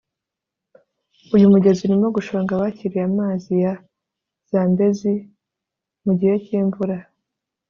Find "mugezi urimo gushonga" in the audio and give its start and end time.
1.53-2.59